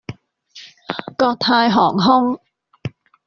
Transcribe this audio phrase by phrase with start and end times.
[1.19, 2.39] 國泰航空